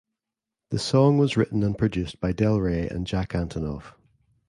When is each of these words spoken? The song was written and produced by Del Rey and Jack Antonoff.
The 0.71 0.79
song 0.79 1.19
was 1.19 1.37
written 1.37 1.61
and 1.61 1.77
produced 1.77 2.19
by 2.19 2.31
Del 2.31 2.59
Rey 2.59 2.89
and 2.89 3.05
Jack 3.05 3.33
Antonoff. 3.33 3.93